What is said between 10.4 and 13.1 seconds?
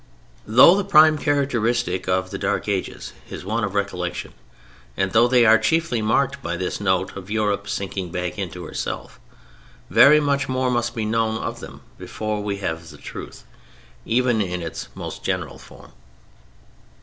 more must be known of them before we have the